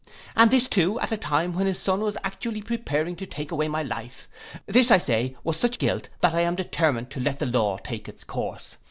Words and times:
And 0.35 0.49
this 0.49 0.67
too 0.67 0.99
at 0.99 1.11
a 1.11 1.15
time 1.15 1.53
when 1.53 1.67
his 1.67 1.77
son 1.77 2.01
was 2.01 2.17
actually 2.23 2.63
preparing 2.63 3.15
to 3.17 3.27
take 3.27 3.51
away 3.51 3.67
my 3.67 3.83
life; 3.83 4.27
this, 4.65 4.89
I 4.89 4.97
say, 4.97 5.35
was 5.43 5.57
such 5.57 5.77
guilt, 5.77 6.09
that 6.21 6.33
I 6.33 6.41
am 6.41 6.55
determined 6.55 7.11
to 7.11 7.19
let 7.19 7.37
the 7.37 7.45
law 7.45 7.77
take 7.77 8.09
its 8.09 8.23
course. 8.23 8.77